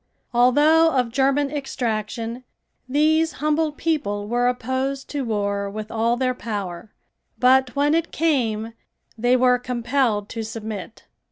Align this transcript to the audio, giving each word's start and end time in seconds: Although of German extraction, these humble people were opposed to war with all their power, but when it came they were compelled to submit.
Although 0.33 0.89
of 0.93 1.11
German 1.11 1.51
extraction, 1.51 2.43
these 2.89 3.33
humble 3.33 3.71
people 3.71 4.27
were 4.27 4.47
opposed 4.47 5.07
to 5.11 5.21
war 5.23 5.69
with 5.69 5.91
all 5.91 6.17
their 6.17 6.33
power, 6.33 6.91
but 7.37 7.75
when 7.75 7.93
it 7.93 8.11
came 8.11 8.73
they 9.15 9.35
were 9.35 9.59
compelled 9.59 10.27
to 10.29 10.41
submit. 10.43 11.05